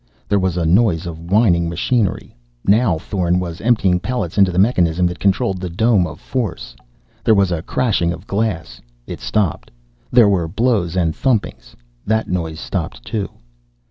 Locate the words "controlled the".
5.19-5.69